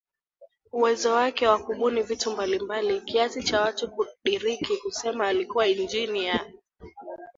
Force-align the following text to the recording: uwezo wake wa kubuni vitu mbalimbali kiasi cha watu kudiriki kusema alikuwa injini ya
uwezo 0.71 1.13
wake 1.13 1.47
wa 1.47 1.57
kubuni 1.57 2.01
vitu 2.03 2.31
mbalimbali 2.31 3.01
kiasi 3.01 3.43
cha 3.43 3.61
watu 3.61 3.91
kudiriki 3.91 4.77
kusema 4.77 5.27
alikuwa 5.27 5.67
injini 5.67 6.25
ya 6.25 6.53